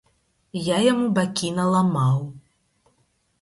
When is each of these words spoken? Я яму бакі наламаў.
Я 0.67 0.77
яму 0.91 1.05
бакі 1.19 1.51
наламаў. 1.59 2.17